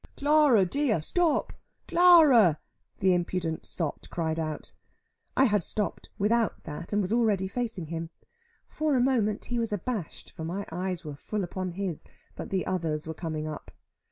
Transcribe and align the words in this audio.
"Clara 0.17 0.65
dear, 0.65 0.99
stop, 1.03 1.53
Clara!" 1.87 2.57
the 2.97 3.13
impudent 3.13 3.67
sot 3.67 4.07
cried 4.09 4.39
out. 4.39 4.73
I 5.37 5.43
had 5.43 5.63
stopped 5.63 6.09
without 6.17 6.63
that, 6.63 6.91
and 6.91 7.03
was 7.03 7.13
already 7.13 7.47
facing 7.47 7.85
him. 7.85 8.09
For 8.67 8.95
a 8.95 8.99
moment 8.99 9.45
he 9.45 9.59
was 9.59 9.71
abashed, 9.71 10.31
for 10.31 10.43
my 10.43 10.65
eyes 10.71 11.05
were 11.05 11.13
full 11.13 11.43
upon 11.43 11.73
his; 11.73 12.03
but 12.35 12.49
the 12.49 12.65
others 12.65 13.05
were 13.05 13.13
coming 13.13 13.47
up. 13.47 13.69